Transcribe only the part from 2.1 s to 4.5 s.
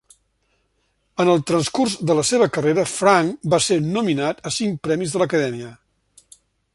de la seva carrera, Frank va ser nominat